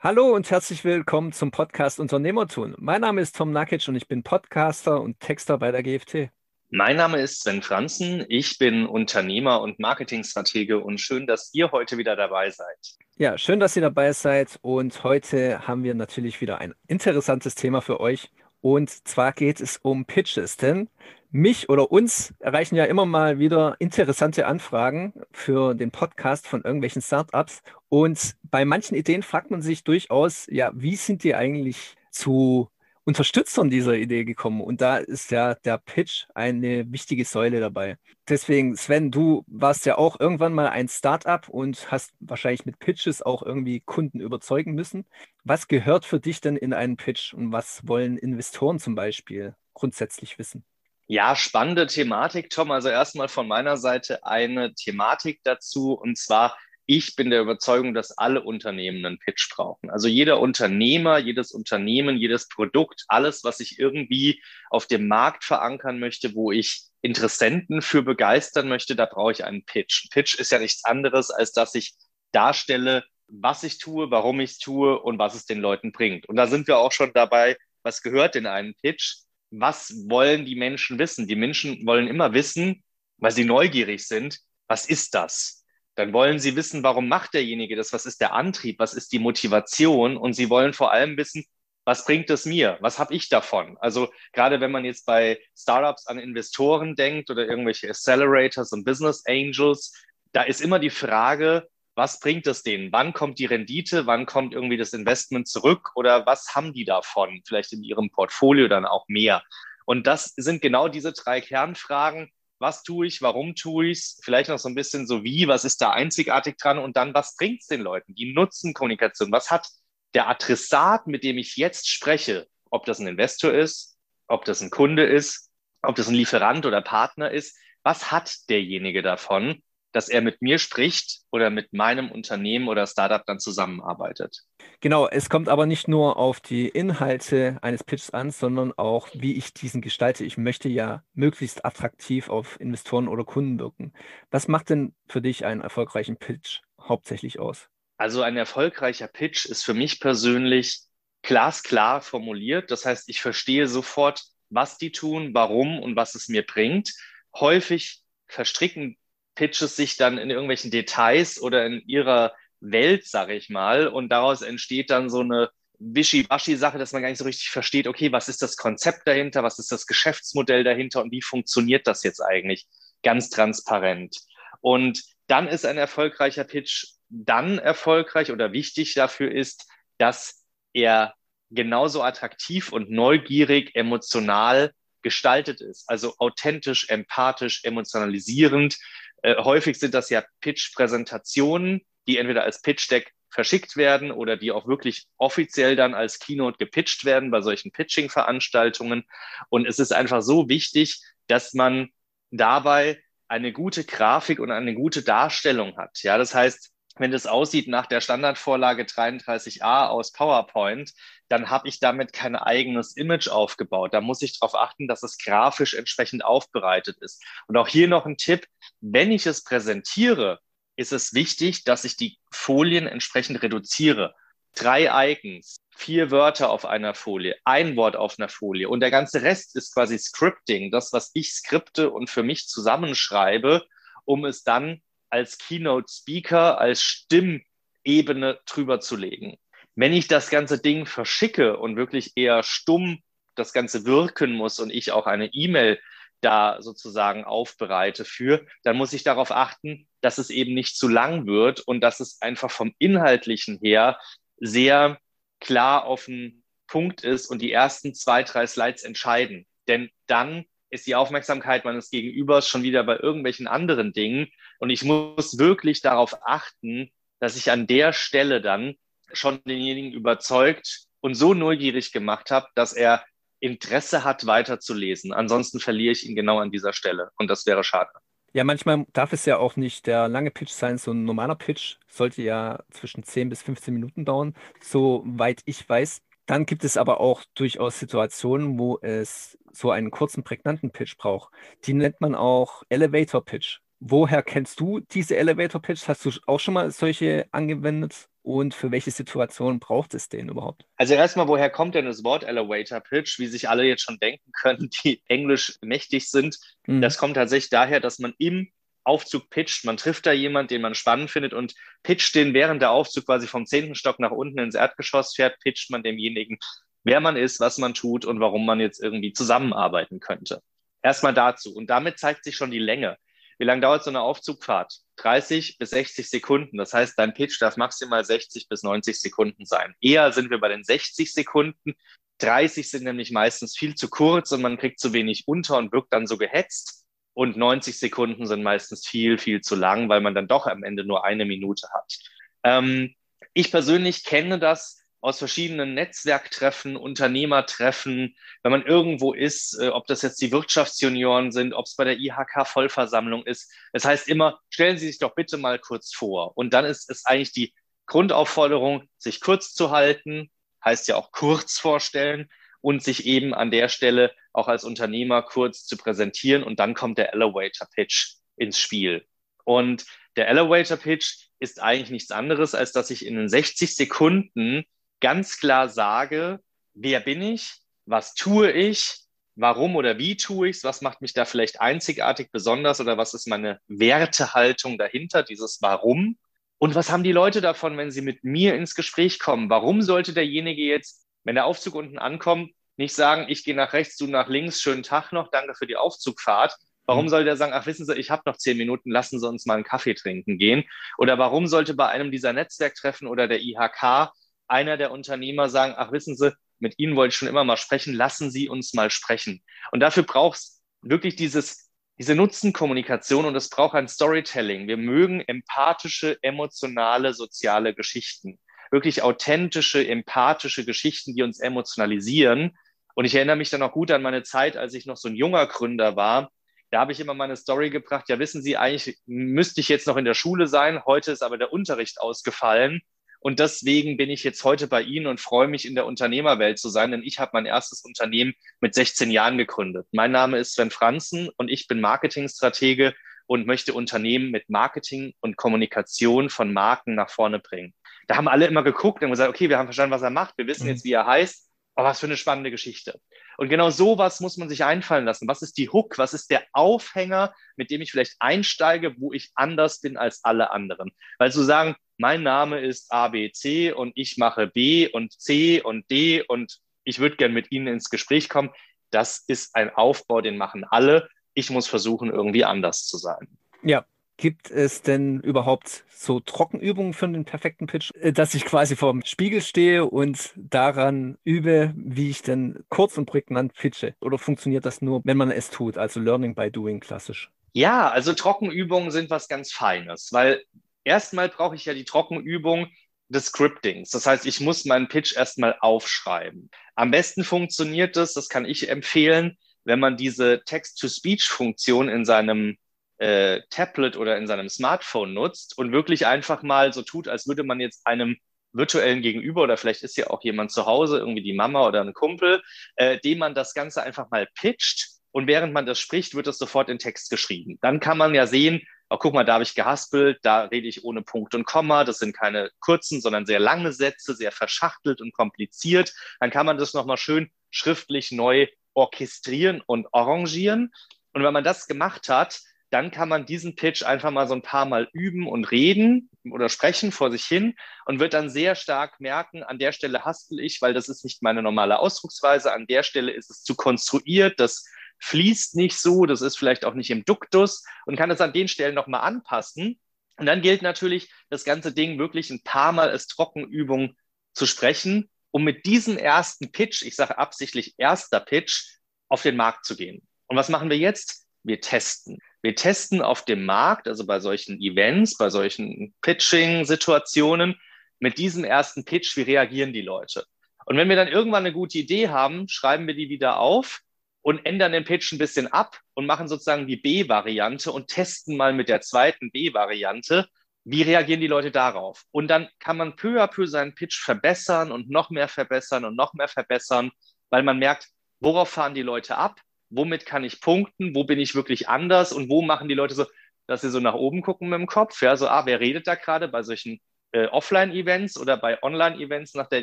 Hallo 0.00 0.32
und 0.32 0.48
herzlich 0.48 0.84
willkommen 0.84 1.32
zum 1.32 1.50
Podcast 1.50 1.98
Unternehmertun. 1.98 2.76
Mein 2.78 3.00
Name 3.00 3.20
ist 3.20 3.34
Tom 3.34 3.50
Nakic 3.50 3.88
und 3.88 3.96
ich 3.96 4.06
bin 4.06 4.22
Podcaster 4.22 5.00
und 5.00 5.18
Texter 5.18 5.58
bei 5.58 5.72
der 5.72 5.82
GFT. 5.82 6.30
Mein 6.70 6.94
Name 6.94 7.20
ist 7.20 7.42
Sven 7.42 7.62
Franzen. 7.62 8.24
Ich 8.28 8.58
bin 8.58 8.86
Unternehmer 8.86 9.60
und 9.60 9.80
Marketingstratege 9.80 10.78
und 10.78 11.00
schön, 11.00 11.26
dass 11.26 11.52
ihr 11.52 11.72
heute 11.72 11.98
wieder 11.98 12.14
dabei 12.14 12.48
seid. 12.50 12.76
Ja, 13.16 13.36
schön, 13.36 13.58
dass 13.58 13.74
ihr 13.74 13.82
dabei 13.82 14.12
seid 14.12 14.60
und 14.62 15.02
heute 15.02 15.66
haben 15.66 15.82
wir 15.82 15.94
natürlich 15.94 16.40
wieder 16.40 16.60
ein 16.60 16.74
interessantes 16.86 17.56
Thema 17.56 17.80
für 17.80 17.98
euch. 17.98 18.30
Und 18.60 18.90
zwar 18.90 19.32
geht 19.32 19.60
es 19.60 19.78
um 19.78 20.04
Pitches, 20.04 20.56
denn 20.56 20.88
mich 21.30 21.68
oder 21.68 21.90
uns 21.92 22.34
erreichen 22.38 22.74
ja 22.74 22.84
immer 22.84 23.06
mal 23.06 23.38
wieder 23.38 23.76
interessante 23.78 24.46
Anfragen 24.46 25.12
für 25.30 25.74
den 25.74 25.90
Podcast 25.90 26.46
von 26.46 26.62
irgendwelchen 26.62 27.02
Startups. 27.02 27.62
Und 27.88 28.36
bei 28.42 28.64
manchen 28.64 28.94
Ideen 28.96 29.22
fragt 29.22 29.50
man 29.50 29.62
sich 29.62 29.84
durchaus, 29.84 30.46
ja, 30.50 30.70
wie 30.74 30.96
sind 30.96 31.24
die 31.24 31.34
eigentlich 31.34 31.96
zu 32.10 32.70
Unterstützern 33.04 33.70
dieser 33.70 33.94
Idee 33.94 34.24
gekommen? 34.24 34.60
Und 34.60 34.80
da 34.80 34.98
ist 34.98 35.30
ja 35.30 35.54
der 35.54 35.78
Pitch 35.78 36.26
eine 36.34 36.90
wichtige 36.92 37.24
Säule 37.24 37.60
dabei. 37.60 37.96
Deswegen, 38.28 38.76
Sven, 38.76 39.10
du 39.10 39.44
warst 39.46 39.86
ja 39.86 39.96
auch 39.96 40.20
irgendwann 40.20 40.52
mal 40.52 40.68
ein 40.68 40.88
Startup 40.88 41.48
und 41.48 41.90
hast 41.90 42.12
wahrscheinlich 42.20 42.66
mit 42.66 42.78
Pitches 42.78 43.22
auch 43.22 43.42
irgendwie 43.42 43.80
Kunden 43.80 44.20
überzeugen 44.20 44.74
müssen. 44.74 45.06
Was 45.44 45.68
gehört 45.68 46.04
für 46.04 46.20
dich 46.20 46.40
denn 46.40 46.56
in 46.56 46.74
einen 46.74 46.96
Pitch 46.96 47.32
und 47.32 47.52
was 47.52 47.86
wollen 47.86 48.18
Investoren 48.18 48.78
zum 48.78 48.94
Beispiel 48.94 49.54
grundsätzlich 49.72 50.38
wissen? 50.38 50.64
Ja, 51.10 51.34
spannende 51.34 51.86
Thematik, 51.86 52.50
Tom. 52.50 52.70
Also 52.70 52.88
erstmal 52.90 53.28
von 53.28 53.48
meiner 53.48 53.78
Seite 53.78 54.24
eine 54.26 54.74
Thematik 54.74 55.40
dazu 55.42 55.94
und 55.94 56.18
zwar 56.18 56.56
ich 56.90 57.16
bin 57.16 57.28
der 57.28 57.42
Überzeugung, 57.42 57.92
dass 57.92 58.16
alle 58.16 58.42
Unternehmen 58.42 59.04
einen 59.04 59.18
Pitch 59.18 59.50
brauchen. 59.54 59.90
Also 59.90 60.08
jeder 60.08 60.40
Unternehmer, 60.40 61.18
jedes 61.18 61.52
Unternehmen, 61.52 62.16
jedes 62.16 62.48
Produkt, 62.48 63.04
alles, 63.08 63.44
was 63.44 63.60
ich 63.60 63.78
irgendwie 63.78 64.42
auf 64.70 64.86
dem 64.86 65.06
Markt 65.06 65.44
verankern 65.44 65.98
möchte, 65.98 66.34
wo 66.34 66.50
ich 66.50 66.84
Interessenten 67.02 67.82
für 67.82 68.02
begeistern 68.02 68.68
möchte, 68.68 68.96
da 68.96 69.04
brauche 69.04 69.32
ich 69.32 69.44
einen 69.44 69.66
Pitch. 69.66 70.08
Pitch 70.10 70.36
ist 70.36 70.50
ja 70.50 70.58
nichts 70.58 70.84
anderes, 70.86 71.30
als 71.30 71.52
dass 71.52 71.74
ich 71.74 71.94
darstelle, 72.32 73.04
was 73.28 73.64
ich 73.64 73.76
tue, 73.76 74.10
warum 74.10 74.40
ich 74.40 74.52
es 74.52 74.58
tue 74.58 74.98
und 74.98 75.18
was 75.18 75.34
es 75.34 75.44
den 75.44 75.60
Leuten 75.60 75.92
bringt. 75.92 76.26
Und 76.26 76.36
da 76.36 76.46
sind 76.46 76.66
wir 76.68 76.78
auch 76.78 76.92
schon 76.92 77.12
dabei, 77.12 77.58
was 77.82 78.00
gehört 78.00 78.34
in 78.34 78.46
einen 78.46 78.74
Pitch? 78.80 79.27
Was 79.50 79.92
wollen 80.08 80.44
die 80.44 80.56
Menschen 80.56 80.98
wissen? 80.98 81.26
Die 81.26 81.36
Menschen 81.36 81.86
wollen 81.86 82.06
immer 82.06 82.32
wissen, 82.34 82.82
weil 83.16 83.32
sie 83.32 83.44
neugierig 83.44 84.06
sind, 84.06 84.38
was 84.66 84.86
ist 84.86 85.14
das? 85.14 85.58
dann 85.98 86.12
wollen 86.12 86.38
sie 86.38 86.54
wissen, 86.54 86.84
warum 86.84 87.08
macht 87.08 87.34
derjenige 87.34 87.74
das, 87.74 87.92
was 87.92 88.06
ist 88.06 88.20
der 88.20 88.32
Antrieb, 88.32 88.78
was 88.78 88.94
ist 88.94 89.10
die 89.12 89.18
Motivation 89.18 90.16
und 90.16 90.32
sie 90.32 90.48
wollen 90.48 90.72
vor 90.72 90.92
allem 90.92 91.16
wissen, 91.16 91.44
was 91.84 92.04
bringt 92.04 92.30
es 92.30 92.46
mir, 92.46 92.78
was 92.80 93.00
habe 93.00 93.14
ich 93.14 93.28
davon? 93.28 93.76
Also 93.80 94.08
gerade 94.32 94.60
wenn 94.60 94.70
man 94.70 94.84
jetzt 94.84 95.06
bei 95.06 95.40
Startups 95.56 96.06
an 96.06 96.20
Investoren 96.20 96.94
denkt 96.94 97.30
oder 97.30 97.48
irgendwelche 97.48 97.88
Accelerators 97.88 98.70
und 98.70 98.84
Business 98.84 99.24
Angels, 99.26 99.92
da 100.30 100.42
ist 100.42 100.60
immer 100.60 100.78
die 100.78 100.90
Frage, 100.90 101.68
was 101.98 102.20
bringt 102.20 102.46
es 102.46 102.62
denen? 102.62 102.92
Wann 102.92 103.12
kommt 103.12 103.40
die 103.40 103.46
Rendite? 103.46 104.06
Wann 104.06 104.24
kommt 104.24 104.54
irgendwie 104.54 104.76
das 104.76 104.92
Investment 104.92 105.48
zurück? 105.48 105.90
Oder 105.96 106.24
was 106.26 106.54
haben 106.54 106.72
die 106.72 106.84
davon? 106.84 107.42
Vielleicht 107.44 107.72
in 107.72 107.82
ihrem 107.82 108.08
Portfolio 108.10 108.68
dann 108.68 108.86
auch 108.86 109.06
mehr. 109.08 109.42
Und 109.84 110.06
das 110.06 110.32
sind 110.36 110.62
genau 110.62 110.88
diese 110.88 111.12
drei 111.12 111.40
Kernfragen, 111.40 112.30
was 112.60 112.84
tue 112.84 113.06
ich, 113.06 113.20
warum 113.20 113.56
tue 113.56 113.88
ich 113.88 113.98
es, 113.98 114.20
vielleicht 114.22 114.48
noch 114.48 114.58
so 114.58 114.68
ein 114.68 114.76
bisschen 114.76 115.06
so 115.08 115.24
wie, 115.24 115.48
was 115.48 115.64
ist 115.64 115.80
da 115.80 115.90
einzigartig 115.90 116.56
dran 116.56 116.78
und 116.78 116.96
dann, 116.96 117.14
was 117.14 117.36
bringt 117.36 117.62
es 117.62 117.66
den 117.66 117.80
Leuten, 117.80 118.14
die 118.14 118.32
nutzen 118.32 118.74
Kommunikation, 118.74 119.32
was 119.32 119.50
hat 119.50 119.68
der 120.14 120.28
Adressat, 120.28 121.06
mit 121.06 121.24
dem 121.24 121.36
ich 121.36 121.56
jetzt 121.56 121.88
spreche, 121.88 122.46
ob 122.70 122.84
das 122.84 122.98
ein 123.00 123.06
Investor 123.06 123.52
ist, 123.52 123.96
ob 124.28 124.44
das 124.44 124.60
ein 124.60 124.70
Kunde 124.70 125.04
ist, 125.04 125.50
ob 125.82 125.96
das 125.96 126.08
ein 126.08 126.14
Lieferant 126.14 126.64
oder 126.64 126.80
Partner 126.80 127.30
ist, 127.30 127.56
was 127.82 128.12
hat 128.12 128.48
derjenige 128.48 129.02
davon, 129.02 129.62
dass 129.92 130.08
er 130.08 130.20
mit 130.20 130.42
mir 130.42 130.58
spricht 130.58 131.20
oder 131.30 131.50
mit 131.50 131.72
meinem 131.72 132.10
Unternehmen 132.10 132.68
oder 132.68 132.86
Startup 132.86 133.24
dann 133.24 133.40
zusammenarbeitet. 133.40 134.42
Genau, 134.80 135.08
es 135.08 135.30
kommt 135.30 135.48
aber 135.48 135.66
nicht 135.66 135.88
nur 135.88 136.16
auf 136.16 136.40
die 136.40 136.68
Inhalte 136.68 137.58
eines 137.62 137.84
Pitches 137.84 138.10
an, 138.10 138.30
sondern 138.30 138.72
auch, 138.76 139.08
wie 139.14 139.34
ich 139.34 139.54
diesen 139.54 139.80
gestalte. 139.80 140.24
Ich 140.24 140.36
möchte 140.36 140.68
ja 140.68 141.02
möglichst 141.14 141.64
attraktiv 141.64 142.28
auf 142.28 142.60
Investoren 142.60 143.08
oder 143.08 143.24
Kunden 143.24 143.58
wirken. 143.58 143.92
Was 144.30 144.46
macht 144.48 144.70
denn 144.70 144.94
für 145.06 145.22
dich 145.22 145.44
einen 145.44 145.62
erfolgreichen 145.62 146.16
Pitch 146.16 146.60
hauptsächlich 146.80 147.38
aus? 147.38 147.68
Also 147.96 148.22
ein 148.22 148.36
erfolgreicher 148.36 149.08
Pitch 149.08 149.46
ist 149.46 149.64
für 149.64 149.74
mich 149.74 150.00
persönlich 150.00 150.82
glasklar 151.22 152.00
formuliert. 152.00 152.70
Das 152.70 152.86
heißt, 152.86 153.08
ich 153.08 153.20
verstehe 153.20 153.66
sofort, 153.66 154.22
was 154.50 154.78
die 154.78 154.92
tun, 154.92 155.34
warum 155.34 155.80
und 155.80 155.96
was 155.96 156.14
es 156.14 156.28
mir 156.28 156.46
bringt. 156.46 156.94
Häufig 157.34 158.02
verstricken 158.26 158.96
Pitches 159.38 159.76
sich 159.76 159.96
dann 159.96 160.18
in 160.18 160.30
irgendwelchen 160.30 160.72
Details 160.72 161.40
oder 161.40 161.64
in 161.64 161.80
ihrer 161.86 162.34
Welt, 162.58 163.06
sage 163.06 163.34
ich 163.34 163.50
mal, 163.50 163.86
und 163.86 164.08
daraus 164.08 164.42
entsteht 164.42 164.90
dann 164.90 165.08
so 165.08 165.20
eine 165.20 165.50
Wischiwaschi-Sache, 165.78 166.76
dass 166.76 166.92
man 166.92 167.02
gar 167.02 167.08
nicht 167.08 167.18
so 167.18 167.24
richtig 167.24 167.50
versteht, 167.50 167.86
okay, 167.86 168.10
was 168.10 168.28
ist 168.28 168.42
das 168.42 168.56
Konzept 168.56 169.06
dahinter, 169.06 169.44
was 169.44 169.60
ist 169.60 169.70
das 169.70 169.86
Geschäftsmodell 169.86 170.64
dahinter? 170.64 171.02
Und 171.02 171.12
wie 171.12 171.22
funktioniert 171.22 171.86
das 171.86 172.02
jetzt 172.02 172.20
eigentlich 172.20 172.66
ganz 173.04 173.30
transparent. 173.30 174.16
Und 174.60 175.04
dann 175.28 175.46
ist 175.46 175.64
ein 175.64 175.78
erfolgreicher 175.78 176.42
Pitch 176.42 176.86
dann 177.08 177.58
erfolgreich 177.60 178.32
oder 178.32 178.52
wichtig 178.52 178.94
dafür 178.94 179.30
ist, 179.30 179.70
dass 179.98 180.44
er 180.72 181.14
genauso 181.50 182.02
attraktiv 182.02 182.72
und 182.72 182.90
neugierig, 182.90 183.76
emotional 183.76 184.72
gestaltet 185.02 185.60
ist, 185.60 185.88
also 185.88 186.14
authentisch, 186.18 186.88
empathisch, 186.88 187.62
emotionalisierend, 187.62 188.76
äh, 189.22 189.36
häufig 189.36 189.78
sind 189.78 189.94
das 189.94 190.10
ja 190.10 190.24
Pitch-Präsentationen, 190.40 191.82
die 192.06 192.18
entweder 192.18 192.44
als 192.44 192.62
Pitch-Deck 192.62 193.12
verschickt 193.30 193.76
werden 193.76 194.10
oder 194.10 194.36
die 194.36 194.52
auch 194.52 194.66
wirklich 194.66 195.06
offiziell 195.16 195.76
dann 195.76 195.94
als 195.94 196.18
Keynote 196.18 196.58
gepitcht 196.58 197.04
werden 197.04 197.30
bei 197.30 197.42
solchen 197.42 197.72
Pitching-Veranstaltungen. 197.72 199.04
Und 199.50 199.66
es 199.66 199.78
ist 199.78 199.92
einfach 199.92 200.22
so 200.22 200.48
wichtig, 200.48 201.02
dass 201.26 201.52
man 201.52 201.90
dabei 202.30 203.02
eine 203.28 203.52
gute 203.52 203.84
Grafik 203.84 204.40
und 204.40 204.50
eine 204.50 204.74
gute 204.74 205.02
Darstellung 205.02 205.76
hat. 205.76 206.02
Ja, 206.02 206.16
das 206.16 206.34
heißt, 206.34 206.72
wenn 206.96 207.12
es 207.12 207.26
aussieht 207.26 207.68
nach 207.68 207.86
der 207.86 208.00
Standardvorlage 208.00 208.82
33a 208.82 209.86
aus 209.86 210.12
PowerPoint, 210.12 210.92
dann 211.28 211.50
habe 211.50 211.68
ich 211.68 211.78
damit 211.78 212.12
kein 212.12 212.34
eigenes 212.34 212.96
Image 212.96 213.28
aufgebaut. 213.28 213.94
Da 213.94 214.00
muss 214.00 214.22
ich 214.22 214.38
darauf 214.38 214.54
achten, 214.54 214.88
dass 214.88 215.02
es 215.02 215.18
grafisch 215.18 215.74
entsprechend 215.74 216.24
aufbereitet 216.24 216.98
ist. 217.00 217.22
Und 217.46 217.56
auch 217.56 217.68
hier 217.68 217.86
noch 217.86 218.06
ein 218.06 218.16
Tipp, 218.16 218.46
wenn 218.80 219.12
ich 219.12 219.26
es 219.26 219.44
präsentiere, 219.44 220.40
ist 220.76 220.92
es 220.92 221.12
wichtig, 221.12 221.64
dass 221.64 221.84
ich 221.84 221.96
die 221.96 222.18
Folien 222.30 222.86
entsprechend 222.86 223.42
reduziere. 223.42 224.14
Drei 224.54 225.12
Icons, 225.12 225.60
vier 225.76 226.10
Wörter 226.10 226.50
auf 226.50 226.64
einer 226.64 226.94
Folie, 226.94 227.36
ein 227.44 227.76
Wort 227.76 227.96
auf 227.96 228.18
einer 228.18 228.28
Folie 228.28 228.68
und 228.68 228.80
der 228.80 228.90
ganze 228.90 229.22
Rest 229.22 229.56
ist 229.56 229.74
quasi 229.74 229.98
Scripting, 229.98 230.70
das, 230.70 230.92
was 230.92 231.10
ich 231.14 231.32
skripte 231.32 231.90
und 231.90 232.10
für 232.10 232.22
mich 232.22 232.46
zusammenschreibe, 232.46 233.64
um 234.04 234.24
es 234.24 234.42
dann 234.42 234.82
als 235.10 235.38
Keynote 235.38 235.86
Speaker, 235.90 236.58
als 236.58 236.82
Stimmebene 236.82 238.40
drüber 238.46 238.80
zu 238.80 238.96
legen. 238.96 239.36
Wenn 239.74 239.92
ich 239.92 240.08
das 240.08 240.30
ganze 240.30 240.58
Ding 240.58 240.86
verschicke 240.86 241.56
und 241.58 241.76
wirklich 241.76 242.12
eher 242.16 242.42
stumm 242.42 243.02
das 243.38 243.52
Ganze 243.52 243.86
wirken 243.86 244.32
muss 244.32 244.58
und 244.58 244.70
ich 244.70 244.92
auch 244.92 245.06
eine 245.06 245.32
E-Mail 245.32 245.78
da 246.20 246.60
sozusagen 246.60 247.24
aufbereite 247.24 248.04
für, 248.04 248.46
dann 248.62 248.76
muss 248.76 248.92
ich 248.92 249.04
darauf 249.04 249.30
achten, 249.30 249.88
dass 250.00 250.18
es 250.18 250.30
eben 250.30 250.54
nicht 250.54 250.76
zu 250.76 250.88
lang 250.88 251.26
wird 251.26 251.60
und 251.60 251.80
dass 251.80 252.00
es 252.00 252.20
einfach 252.20 252.50
vom 252.50 252.74
Inhaltlichen 252.78 253.58
her 253.62 253.98
sehr 254.38 254.98
klar 255.40 255.84
auf 255.84 256.06
den 256.06 256.44
Punkt 256.66 257.02
ist 257.02 257.26
und 257.28 257.40
die 257.40 257.52
ersten 257.52 257.94
zwei, 257.94 258.22
drei 258.22 258.46
Slides 258.46 258.82
entscheiden. 258.82 259.46
Denn 259.68 259.90
dann 260.06 260.44
ist 260.70 260.86
die 260.86 260.94
Aufmerksamkeit 260.94 261.64
meines 261.64 261.90
Gegenübers 261.90 262.48
schon 262.48 262.62
wieder 262.62 262.84
bei 262.84 262.96
irgendwelchen 262.98 263.46
anderen 263.46 263.92
Dingen. 263.92 264.28
Und 264.58 264.70
ich 264.70 264.84
muss 264.84 265.38
wirklich 265.38 265.80
darauf 265.80 266.18
achten, 266.26 266.90
dass 267.20 267.36
ich 267.36 267.50
an 267.50 267.66
der 267.66 267.92
Stelle 267.92 268.40
dann 268.40 268.74
schon 269.12 269.42
denjenigen 269.44 269.92
überzeugt 269.92 270.84
und 271.00 271.14
so 271.14 271.32
neugierig 271.32 271.92
gemacht 271.92 272.30
habe, 272.30 272.48
dass 272.54 272.72
er 272.72 273.04
Interesse 273.40 274.04
hat, 274.04 274.26
weiterzulesen. 274.26 275.12
Ansonsten 275.12 275.60
verliere 275.60 275.92
ich 275.92 276.08
ihn 276.08 276.16
genau 276.16 276.38
an 276.38 276.50
dieser 276.50 276.72
Stelle. 276.72 277.10
Und 277.16 277.28
das 277.28 277.46
wäre 277.46 277.64
schade. 277.64 277.90
Ja, 278.32 278.44
manchmal 278.44 278.84
darf 278.92 279.12
es 279.12 279.24
ja 279.24 279.38
auch 279.38 279.56
nicht 279.56 279.86
der 279.86 280.08
lange 280.08 280.30
Pitch 280.30 280.50
sein. 280.50 280.76
So 280.78 280.92
ein 280.92 281.04
normaler 281.04 281.34
Pitch 281.34 281.76
sollte 281.88 282.22
ja 282.22 282.62
zwischen 282.70 283.02
10 283.02 283.30
bis 283.30 283.42
15 283.42 283.72
Minuten 283.72 284.04
dauern, 284.04 284.34
soweit 284.60 285.40
ich 285.46 285.66
weiß. 285.66 286.02
Dann 286.26 286.44
gibt 286.44 286.62
es 286.62 286.76
aber 286.76 287.00
auch 287.00 287.24
durchaus 287.34 287.78
Situationen, 287.78 288.58
wo 288.58 288.78
es 288.82 289.38
so 289.50 289.70
einen 289.70 289.90
kurzen, 289.90 290.24
prägnanten 290.24 290.70
Pitch 290.70 290.98
braucht. 290.98 291.32
Die 291.64 291.72
nennt 291.72 292.02
man 292.02 292.14
auch 292.14 292.64
Elevator 292.68 293.24
Pitch. 293.24 293.60
Woher 293.80 294.22
kennst 294.22 294.60
du 294.60 294.80
diese 294.80 295.16
Elevator 295.16 295.62
Pitch? 295.62 295.88
Hast 295.88 296.04
du 296.04 296.10
auch 296.26 296.38
schon 296.38 296.54
mal 296.54 296.70
solche 296.70 297.26
angewendet? 297.30 298.08
Und 298.28 298.54
für 298.54 298.70
welche 298.70 298.90
Situation 298.90 299.58
braucht 299.58 299.94
es 299.94 300.10
den 300.10 300.28
überhaupt? 300.28 300.66
Also 300.76 300.92
erstmal, 300.92 301.28
woher 301.28 301.48
kommt 301.48 301.74
denn 301.74 301.86
das 301.86 302.04
Wort 302.04 302.24
Elevator 302.24 302.80
Pitch? 302.80 303.18
Wie 303.18 303.26
sich 303.26 303.48
alle 303.48 303.64
jetzt 303.64 303.82
schon 303.82 303.98
denken 303.98 304.30
können, 304.32 304.68
die 304.84 305.00
englisch 305.08 305.56
mächtig 305.62 306.10
sind. 306.10 306.36
Mhm. 306.66 306.82
Das 306.82 306.98
kommt 306.98 307.14
tatsächlich 307.14 307.48
daher, 307.48 307.80
dass 307.80 307.98
man 307.98 308.12
im 308.18 308.50
Aufzug 308.84 309.30
pitcht. 309.30 309.64
Man 309.64 309.78
trifft 309.78 310.04
da 310.04 310.12
jemanden, 310.12 310.48
den 310.48 310.60
man 310.60 310.74
spannend 310.74 311.10
findet 311.10 311.32
und 311.32 311.54
pitcht 311.82 312.14
den, 312.14 312.34
während 312.34 312.60
der 312.60 312.70
Aufzug 312.70 313.06
quasi 313.06 313.26
vom 313.26 313.46
zehnten 313.46 313.74
Stock 313.74 313.98
nach 313.98 314.10
unten 314.10 314.38
ins 314.38 314.54
Erdgeschoss 314.54 315.14
fährt, 315.14 315.40
pitcht 315.40 315.70
man 315.70 315.82
demjenigen, 315.82 316.38
wer 316.84 317.00
man 317.00 317.16
ist, 317.16 317.40
was 317.40 317.56
man 317.56 317.72
tut 317.72 318.04
und 318.04 318.20
warum 318.20 318.44
man 318.44 318.60
jetzt 318.60 318.82
irgendwie 318.82 319.14
zusammenarbeiten 319.14 320.00
könnte. 320.00 320.42
Erstmal 320.82 321.14
dazu. 321.14 321.54
Und 321.54 321.70
damit 321.70 321.98
zeigt 321.98 322.24
sich 322.24 322.36
schon 322.36 322.50
die 322.50 322.58
Länge. 322.58 322.98
Wie 323.38 323.44
lange 323.44 323.60
dauert 323.60 323.84
so 323.84 323.90
eine 323.90 324.00
Aufzugfahrt? 324.00 324.80
30 324.96 325.58
bis 325.58 325.70
60 325.70 326.10
Sekunden. 326.10 326.58
Das 326.58 326.74
heißt, 326.74 326.98
dein 326.98 327.14
Pitch 327.14 327.40
darf 327.40 327.56
maximal 327.56 328.04
60 328.04 328.48
bis 328.48 328.62
90 328.62 329.00
Sekunden 329.00 329.46
sein. 329.46 329.74
Eher 329.80 330.12
sind 330.12 330.30
wir 330.30 330.40
bei 330.40 330.48
den 330.48 330.64
60 330.64 331.12
Sekunden. 331.12 331.74
30 332.18 332.68
sind 332.68 332.84
nämlich 332.84 333.12
meistens 333.12 333.56
viel 333.56 333.76
zu 333.76 333.88
kurz 333.88 334.32
und 334.32 334.42
man 334.42 334.58
kriegt 334.58 334.80
zu 334.80 334.92
wenig 334.92 335.28
unter 335.28 335.56
und 335.56 335.72
wirkt 335.72 335.92
dann 335.92 336.08
so 336.08 336.18
gehetzt. 336.18 336.84
Und 337.14 337.36
90 337.36 337.78
Sekunden 337.78 338.26
sind 338.26 338.42
meistens 338.42 338.86
viel, 338.86 339.18
viel 339.18 339.40
zu 339.40 339.54
lang, 339.54 339.88
weil 339.88 340.00
man 340.00 340.14
dann 340.14 340.28
doch 340.28 340.46
am 340.46 340.62
Ende 340.62 340.84
nur 340.84 341.04
eine 341.04 341.24
Minute 341.24 341.68
hat. 341.72 341.98
Ähm, 342.44 342.94
ich 343.34 343.50
persönlich 343.50 344.04
kenne 344.04 344.38
das 344.38 344.77
aus 345.00 345.18
verschiedenen 345.18 345.74
Netzwerktreffen, 345.74 346.76
Unternehmertreffen, 346.76 348.16
wenn 348.42 348.52
man 348.52 348.66
irgendwo 348.66 349.12
ist, 349.12 349.58
äh, 349.60 349.68
ob 349.68 349.86
das 349.86 350.02
jetzt 350.02 350.20
die 350.20 350.32
Wirtschaftsjunioren 350.32 351.30
sind, 351.30 351.54
ob 351.54 351.66
es 351.66 351.76
bei 351.76 351.84
der 351.84 351.98
IHK-Vollversammlung 351.98 353.24
ist. 353.24 353.52
Das 353.72 353.84
heißt 353.84 354.08
immer, 354.08 354.40
stellen 354.50 354.78
Sie 354.78 354.86
sich 354.86 354.98
doch 354.98 355.14
bitte 355.14 355.36
mal 355.36 355.58
kurz 355.58 355.94
vor. 355.94 356.36
Und 356.36 356.52
dann 356.52 356.64
ist 356.64 356.90
es 356.90 357.04
eigentlich 357.04 357.32
die 357.32 357.54
Grundaufforderung, 357.86 358.88
sich 358.98 359.20
kurz 359.20 359.54
zu 359.54 359.70
halten, 359.70 360.30
heißt 360.64 360.88
ja 360.88 360.96
auch 360.96 361.12
kurz 361.12 361.58
vorstellen 361.58 362.28
und 362.60 362.82
sich 362.82 363.06
eben 363.06 363.34
an 363.34 363.50
der 363.50 363.68
Stelle 363.68 364.12
auch 364.32 364.48
als 364.48 364.64
Unternehmer 364.64 365.22
kurz 365.22 365.64
zu 365.64 365.76
präsentieren. 365.76 366.42
Und 366.42 366.58
dann 366.58 366.74
kommt 366.74 366.98
der 366.98 367.12
Elevator 367.12 367.68
Pitch 367.72 368.14
ins 368.36 368.58
Spiel. 368.58 369.06
Und 369.44 369.86
der 370.16 370.28
Elevator 370.28 370.76
Pitch 370.76 371.28
ist 371.38 371.62
eigentlich 371.62 371.90
nichts 371.90 372.10
anderes, 372.10 372.56
als 372.56 372.72
dass 372.72 372.90
ich 372.90 373.06
in 373.06 373.14
den 373.14 373.28
60 373.28 373.76
Sekunden 373.76 374.64
ganz 375.00 375.38
klar 375.38 375.68
sage, 375.68 376.40
wer 376.74 377.00
bin 377.00 377.22
ich, 377.22 377.60
was 377.86 378.14
tue 378.14 378.50
ich, 378.50 379.00
warum 379.36 379.76
oder 379.76 379.98
wie 379.98 380.16
tue 380.16 380.48
ich 380.48 380.58
es, 380.58 380.64
was 380.64 380.82
macht 380.82 381.00
mich 381.00 381.14
da 381.14 381.24
vielleicht 381.24 381.60
einzigartig 381.60 382.30
besonders 382.32 382.80
oder 382.80 382.98
was 382.98 383.14
ist 383.14 383.28
meine 383.28 383.60
Wertehaltung 383.68 384.78
dahinter, 384.78 385.22
dieses 385.22 385.62
Warum. 385.62 386.18
Und 386.58 386.74
was 386.74 386.90
haben 386.90 387.04
die 387.04 387.12
Leute 387.12 387.40
davon, 387.40 387.76
wenn 387.76 387.92
sie 387.92 388.00
mit 388.00 388.24
mir 388.24 388.56
ins 388.56 388.74
Gespräch 388.74 389.20
kommen? 389.20 389.48
Warum 389.48 389.80
sollte 389.80 390.12
derjenige 390.12 390.62
jetzt, 390.62 391.06
wenn 391.22 391.36
der 391.36 391.46
Aufzug 391.46 391.76
unten 391.76 391.98
ankommt, 391.98 392.50
nicht 392.76 392.94
sagen, 392.94 393.26
ich 393.28 393.44
gehe 393.44 393.54
nach 393.54 393.72
rechts, 393.72 393.96
du 393.96 394.06
nach 394.06 394.28
links, 394.28 394.60
schönen 394.60 394.82
Tag 394.82 395.12
noch, 395.12 395.30
danke 395.30 395.54
für 395.54 395.66
die 395.66 395.76
Aufzugfahrt. 395.76 396.56
Warum 396.86 397.04
mhm. 397.04 397.08
soll 397.10 397.24
der 397.24 397.36
sagen, 397.36 397.52
ach 397.52 397.66
wissen 397.66 397.84
Sie, 397.84 397.94
ich 397.94 398.10
habe 398.10 398.22
noch 398.24 398.36
zehn 398.36 398.56
Minuten, 398.56 398.90
lassen 398.90 399.20
Sie 399.20 399.28
uns 399.28 399.46
mal 399.46 399.54
einen 399.54 399.64
Kaffee 399.64 399.94
trinken 399.94 400.38
gehen? 400.38 400.64
Oder 400.96 401.18
warum 401.18 401.46
sollte 401.46 401.74
bei 401.74 401.86
einem 401.88 402.10
dieser 402.10 402.32
Netzwerktreffen 402.32 403.06
oder 403.06 403.28
der 403.28 403.40
IHK 403.40 404.10
einer 404.48 404.76
der 404.76 404.90
Unternehmer 404.90 405.48
sagen, 405.48 405.74
ach 405.76 405.92
wissen 405.92 406.16
Sie, 406.16 406.32
mit 406.58 406.78
Ihnen 406.78 406.96
wollte 406.96 407.12
ich 407.12 407.16
schon 407.16 407.28
immer 407.28 407.44
mal 407.44 407.56
sprechen, 407.56 407.94
lassen 407.94 408.30
Sie 408.30 408.48
uns 408.48 408.74
mal 408.74 408.90
sprechen. 408.90 409.42
Und 409.70 409.80
dafür 409.80 410.02
braucht 410.02 410.38
es 410.38 410.62
wirklich 410.82 411.16
dieses, 411.16 411.70
diese 411.98 412.14
Nutzenkommunikation 412.14 413.24
und 413.24 413.36
es 413.36 413.48
braucht 413.48 413.74
ein 413.74 413.88
Storytelling. 413.88 414.68
Wir 414.68 414.76
mögen 414.76 415.20
empathische, 415.20 416.18
emotionale, 416.22 417.14
soziale 417.14 417.74
Geschichten. 417.74 418.38
Wirklich 418.70 419.02
authentische, 419.02 419.86
empathische 419.86 420.64
Geschichten, 420.64 421.14
die 421.14 421.22
uns 421.22 421.40
emotionalisieren. 421.40 422.56
Und 422.94 423.04
ich 423.04 423.14
erinnere 423.14 423.36
mich 423.36 423.50
dann 423.50 423.62
auch 423.62 423.72
gut 423.72 423.90
an 423.90 424.02
meine 424.02 424.22
Zeit, 424.22 424.56
als 424.56 424.74
ich 424.74 424.86
noch 424.86 424.96
so 424.96 425.08
ein 425.08 425.16
junger 425.16 425.46
Gründer 425.46 425.96
war. 425.96 426.30
Da 426.70 426.80
habe 426.80 426.92
ich 426.92 427.00
immer 427.00 427.14
meine 427.14 427.36
Story 427.36 427.70
gebracht. 427.70 428.08
Ja, 428.08 428.18
wissen 428.18 428.42
Sie, 428.42 428.56
eigentlich 428.56 428.98
müsste 429.06 429.60
ich 429.60 429.68
jetzt 429.68 429.86
noch 429.86 429.96
in 429.96 430.04
der 430.04 430.14
Schule 430.14 430.46
sein. 430.46 430.84
Heute 430.84 431.12
ist 431.12 431.22
aber 431.22 431.38
der 431.38 431.52
Unterricht 431.52 432.00
ausgefallen. 432.00 432.82
Und 433.20 433.40
deswegen 433.40 433.96
bin 433.96 434.10
ich 434.10 434.22
jetzt 434.22 434.44
heute 434.44 434.68
bei 434.68 434.82
Ihnen 434.82 435.06
und 435.06 435.20
freue 435.20 435.48
mich, 435.48 435.66
in 435.66 435.74
der 435.74 435.86
Unternehmerwelt 435.86 436.58
zu 436.58 436.68
sein, 436.68 436.92
denn 436.92 437.02
ich 437.02 437.18
habe 437.18 437.30
mein 437.34 437.46
erstes 437.46 437.82
Unternehmen 437.82 438.34
mit 438.60 438.74
16 438.74 439.10
Jahren 439.10 439.38
gegründet. 439.38 439.86
Mein 439.92 440.12
Name 440.12 440.38
ist 440.38 440.54
Sven 440.54 440.70
Franzen 440.70 441.28
und 441.36 441.50
ich 441.50 441.66
bin 441.66 441.80
Marketingstratege 441.80 442.94
und 443.26 443.46
möchte 443.46 443.74
Unternehmen 443.74 444.30
mit 444.30 444.48
Marketing 444.48 445.14
und 445.20 445.36
Kommunikation 445.36 446.30
von 446.30 446.52
Marken 446.52 446.94
nach 446.94 447.10
vorne 447.10 447.40
bringen. 447.40 447.74
Da 448.06 448.16
haben 448.16 448.28
alle 448.28 448.46
immer 448.46 448.62
geguckt 448.62 449.02
und 449.02 449.10
gesagt, 449.10 449.28
okay, 449.28 449.48
wir 449.48 449.58
haben 449.58 449.66
verstanden, 449.66 449.94
was 449.94 450.02
er 450.02 450.10
macht, 450.10 450.38
wir 450.38 450.46
wissen 450.46 450.64
mhm. 450.64 450.70
jetzt, 450.70 450.84
wie 450.84 450.92
er 450.92 451.06
heißt, 451.06 451.48
aber 451.74 451.88
was 451.88 452.00
für 452.00 452.06
eine 452.06 452.16
spannende 452.16 452.50
Geschichte. 452.50 452.98
Und 453.36 453.48
genau 453.48 453.70
sowas 453.70 454.20
muss 454.20 454.36
man 454.36 454.48
sich 454.48 454.64
einfallen 454.64 455.04
lassen. 455.04 455.28
Was 455.28 455.42
ist 455.42 455.58
die 455.58 455.68
Hook? 455.68 455.98
Was 455.98 456.12
ist 456.12 456.30
der 456.30 456.44
Aufhänger, 456.52 457.32
mit 457.56 457.70
dem 457.70 457.80
ich 457.82 457.92
vielleicht 457.92 458.16
einsteige, 458.18 458.98
wo 458.98 459.12
ich 459.12 459.30
anders 459.34 459.80
bin 459.80 459.96
als 459.96 460.24
alle 460.24 460.50
anderen? 460.50 460.90
Weil 461.18 461.30
zu 461.30 461.42
sagen, 461.44 461.76
mein 461.98 462.22
Name 462.22 462.60
ist 462.60 462.90
ABC 462.92 463.72
und 463.72 463.92
ich 463.94 464.16
mache 464.16 464.46
B 464.46 464.88
und 464.88 465.12
C 465.12 465.60
und 465.60 465.90
D 465.90 466.22
und 466.22 466.58
ich 466.84 466.98
würde 466.98 467.16
gern 467.16 467.32
mit 467.32 467.52
Ihnen 467.52 467.66
ins 467.66 467.90
Gespräch 467.90 468.28
kommen, 468.28 468.50
das 468.90 469.24
ist 469.26 469.54
ein 469.54 469.70
Aufbau, 469.74 470.20
den 470.20 470.38
machen 470.38 470.64
alle. 470.64 471.08
Ich 471.34 471.50
muss 471.50 471.66
versuchen, 471.66 472.10
irgendwie 472.10 472.44
anders 472.44 472.86
zu 472.86 472.96
sein. 472.96 473.28
Ja, 473.62 473.84
Gibt 474.18 474.50
es 474.50 474.82
denn 474.82 475.20
überhaupt 475.20 475.84
so 475.88 476.18
Trockenübungen 476.18 476.92
für 476.92 477.06
den 477.06 477.24
perfekten 477.24 477.68
Pitch, 477.68 477.92
äh, 477.94 478.12
dass 478.12 478.34
ich 478.34 478.44
quasi 478.44 478.74
vorm 478.74 479.02
Spiegel 479.04 479.40
stehe 479.40 479.84
und 479.84 480.32
daran 480.34 481.16
übe, 481.22 481.72
wie 481.76 482.10
ich 482.10 482.22
denn 482.22 482.64
kurz 482.68 482.98
und 482.98 483.06
prägnant 483.06 483.54
pitche? 483.54 483.94
Oder 484.00 484.18
funktioniert 484.18 484.66
das 484.66 484.82
nur, 484.82 485.02
wenn 485.04 485.16
man 485.16 485.30
es 485.30 485.50
tut, 485.50 485.78
also 485.78 486.00
Learning 486.00 486.34
by 486.34 486.50
Doing 486.50 486.80
klassisch? 486.80 487.30
Ja, 487.52 487.90
also 487.90 488.12
Trockenübungen 488.12 488.90
sind 488.90 489.08
was 489.08 489.28
ganz 489.28 489.52
Feines, 489.52 490.12
weil 490.12 490.42
erstmal 490.88 491.28
brauche 491.28 491.54
ich 491.54 491.64
ja 491.64 491.74
die 491.74 491.84
Trockenübung 491.84 492.68
des 493.08 493.26
Scriptings. 493.26 493.90
Das 493.90 494.06
heißt, 494.06 494.26
ich 494.26 494.40
muss 494.40 494.64
meinen 494.64 494.88
Pitch 494.88 495.16
erstmal 495.16 495.56
aufschreiben. 495.60 496.50
Am 496.74 496.90
besten 496.90 497.24
funktioniert 497.24 497.96
es, 497.96 498.14
das 498.14 498.28
kann 498.28 498.44
ich 498.44 498.68
empfehlen, 498.68 499.38
wenn 499.64 499.80
man 499.80 499.96
diese 499.96 500.42
Text-to-Speech-Funktion 500.44 501.88
in 501.88 502.04
seinem 502.04 502.56
äh, 502.98 503.40
Tablet 503.50 503.96
oder 503.96 504.16
in 504.16 504.26
seinem 504.26 504.48
Smartphone 504.48 505.14
nutzt 505.14 505.56
und 505.56 505.72
wirklich 505.72 506.06
einfach 506.06 506.42
mal 506.42 506.72
so 506.72 506.82
tut, 506.82 507.08
als 507.08 507.28
würde 507.28 507.44
man 507.44 507.60
jetzt 507.60 507.86
einem 507.86 508.16
virtuellen 508.52 509.02
Gegenüber 509.02 509.42
oder 509.42 509.56
vielleicht 509.56 509.82
ist 509.82 509.96
ja 509.96 510.08
auch 510.08 510.22
jemand 510.24 510.50
zu 510.50 510.66
Hause, 510.66 510.98
irgendwie 510.98 511.22
die 511.22 511.34
Mama 511.34 511.66
oder 511.66 511.82
ein 511.82 511.92
Kumpel, 511.92 512.42
äh, 512.76 512.98
dem 512.98 513.18
man 513.18 513.34
das 513.34 513.54
Ganze 513.54 513.82
einfach 513.82 514.10
mal 514.10 514.26
pitcht 514.34 514.88
und 515.12 515.26
während 515.26 515.52
man 515.52 515.66
das 515.66 515.78
spricht, 515.78 516.14
wird 516.14 516.26
das 516.26 516.38
sofort 516.38 516.68
in 516.68 516.78
Text 516.78 517.10
geschrieben. 517.10 517.58
Dann 517.60 517.80
kann 517.80 517.98
man 517.98 518.14
ja 518.14 518.26
sehen, 518.26 518.62
oh, 518.90 518.96
guck 518.96 519.14
mal, 519.14 519.24
da 519.24 519.34
habe 519.34 519.44
ich 519.44 519.54
gehaspelt, 519.54 520.18
da 520.22 520.44
rede 520.44 520.68
ich 520.68 520.84
ohne 520.84 521.02
Punkt 521.02 521.34
und 521.34 521.44
Komma, 521.44 521.84
das 521.84 521.98
sind 521.98 522.16
keine 522.16 522.50
kurzen, 522.60 523.00
sondern 523.00 523.26
sehr 523.26 523.40
lange 523.40 523.72
Sätze, 523.72 524.14
sehr 524.14 524.32
verschachtelt 524.32 525.00
und 525.00 525.12
kompliziert. 525.12 525.92
Dann 526.20 526.30
kann 526.30 526.46
man 526.46 526.58
das 526.58 526.74
nochmal 526.74 526.96
schön 526.96 527.30
schriftlich 527.50 528.12
neu 528.12 528.46
orchestrieren 528.74 529.62
und 529.66 529.86
arrangieren. 529.92 530.72
Und 531.12 531.22
wenn 531.22 531.32
man 531.32 531.44
das 531.44 531.66
gemacht 531.66 532.08
hat, 532.08 532.40
dann 532.70 532.90
kann 532.90 533.08
man 533.08 533.24
diesen 533.24 533.56
Pitch 533.56 533.82
einfach 533.82 534.10
mal 534.10 534.28
so 534.28 534.34
ein 534.34 534.42
paar 534.42 534.66
Mal 534.66 534.88
üben 534.92 535.26
und 535.26 535.50
reden 535.50 536.10
oder 536.30 536.48
sprechen 536.48 536.92
vor 536.92 537.10
sich 537.10 537.24
hin 537.24 537.54
und 537.86 537.98
wird 537.98 538.12
dann 538.12 538.28
sehr 538.28 538.54
stark 538.54 539.00
merken, 539.00 539.42
an 539.42 539.58
der 539.58 539.72
Stelle 539.72 540.04
haspel 540.04 540.40
ich, 540.40 540.60
weil 540.60 540.74
das 540.74 540.88
ist 540.88 541.02
nicht 541.04 541.22
meine 541.22 541.42
normale 541.42 541.78
Ausdrucksweise, 541.78 542.52
an 542.52 542.66
der 542.66 542.82
Stelle 542.82 543.12
ist 543.12 543.30
es 543.30 543.42
zu 543.42 543.54
konstruiert, 543.54 544.38
das 544.38 544.66
fließt 545.00 545.56
nicht 545.56 545.78
so, 545.78 546.06
das 546.06 546.22
ist 546.22 546.36
vielleicht 546.36 546.64
auch 546.64 546.74
nicht 546.74 546.90
im 546.90 547.04
Duktus 547.04 547.64
und 547.86 547.96
kann 547.96 548.10
es 548.10 548.20
an 548.20 548.32
den 548.32 548.48
Stellen 548.48 548.74
nochmal 548.74 549.02
anpassen. 549.02 549.78
Und 550.16 550.26
dann 550.26 550.42
gilt 550.42 550.62
natürlich, 550.62 551.10
das 551.30 551.44
ganze 551.44 551.72
Ding 551.72 551.98
wirklich 551.98 552.30
ein 552.30 552.42
paar 552.42 552.72
Mal 552.72 552.90
als 552.90 553.06
Trockenübung 553.06 553.96
zu 554.34 554.46
sprechen, 554.46 555.08
um 555.30 555.44
mit 555.44 555.66
diesem 555.66 555.96
ersten 555.96 556.50
Pitch, 556.50 556.82
ich 556.82 556.96
sage 556.96 557.18
absichtlich 557.18 557.74
erster 557.78 558.20
Pitch, 558.20 558.64
auf 559.08 559.22
den 559.22 559.36
Markt 559.36 559.64
zu 559.64 559.76
gehen. 559.76 560.06
Und 560.26 560.36
was 560.36 560.48
machen 560.48 560.70
wir 560.70 560.76
jetzt? 560.76 561.26
Wir 561.44 561.60
testen. 561.60 562.18
Wir 562.42 562.54
testen 562.54 563.00
auf 563.00 563.24
dem 563.24 563.44
Markt, 563.44 563.88
also 563.88 564.06
bei 564.06 564.20
solchen 564.20 564.60
Events, 564.60 565.16
bei 565.16 565.30
solchen 565.30 565.94
Pitching-Situationen, 566.02 567.58
mit 568.00 568.18
diesem 568.18 568.44
ersten 568.44 568.84
Pitch, 568.84 569.16
wie 569.16 569.22
reagieren 569.22 569.72
die 569.72 569.82
Leute? 569.82 570.24
Und 570.66 570.76
wenn 570.76 570.88
wir 570.88 570.96
dann 570.96 571.08
irgendwann 571.08 571.44
eine 571.44 571.52
gute 571.52 571.78
Idee 571.78 572.08
haben, 572.08 572.48
schreiben 572.48 572.86
wir 572.86 572.94
die 572.94 573.08
wieder 573.08 573.38
auf 573.38 573.80
und 574.28 574.44
ändern 574.44 574.72
den 574.72 574.84
Pitch 574.84 575.12
ein 575.12 575.18
bisschen 575.18 575.46
ab 575.46 575.80
und 575.94 576.06
machen 576.06 576.28
sozusagen 576.28 576.66
die 576.66 576.76
B-Variante 576.76 577.72
und 577.72 577.88
testen 577.88 578.36
mal 578.36 578.52
mit 578.52 578.68
der 578.68 578.82
zweiten 578.82 579.30
B-Variante, 579.30 580.28
wie 580.64 580.82
reagieren 580.82 581.20
die 581.20 581.26
Leute 581.26 581.50
darauf? 581.50 582.04
Und 582.10 582.28
dann 582.28 582.48
kann 582.58 582.76
man 582.76 582.96
peu 582.96 583.22
à 583.22 583.26
peu 583.26 583.46
seinen 583.46 583.74
Pitch 583.74 583.98
verbessern 583.98 584.70
und 584.70 584.90
noch 584.90 585.08
mehr 585.08 585.28
verbessern 585.28 585.86
und 585.86 585.96
noch 585.96 586.12
mehr 586.12 586.28
verbessern, 586.28 586.90
weil 587.30 587.42
man 587.42 587.58
merkt, 587.58 587.88
worauf 588.20 588.50
fahren 588.50 588.74
die 588.74 588.82
Leute 588.82 589.16
ab? 589.16 589.40
womit 589.70 590.06
kann 590.06 590.24
ich 590.24 590.40
punkten, 590.40 590.94
wo 590.94 591.04
bin 591.04 591.18
ich 591.18 591.34
wirklich 591.34 591.68
anders 591.68 592.12
und 592.12 592.28
wo 592.28 592.42
machen 592.42 592.68
die 592.68 592.74
Leute 592.74 592.94
so, 592.94 593.06
dass 593.46 593.60
sie 593.62 593.70
so 593.70 593.80
nach 593.80 593.94
oben 593.94 594.22
gucken 594.22 594.48
mit 594.48 594.58
dem 594.58 594.66
Kopf, 594.66 595.00
ja, 595.02 595.16
so, 595.16 595.28
ah, 595.28 595.46
wer 595.46 595.60
redet 595.60 595.86
da 595.86 595.94
gerade 595.94 596.28
bei 596.28 596.42
solchen 596.42 596.80
äh, 597.12 597.26
Offline-Events 597.26 598.18
oder 598.18 598.36
bei 598.36 598.62
Online-Events 598.62 599.34
nach 599.34 599.48
der 599.48 599.62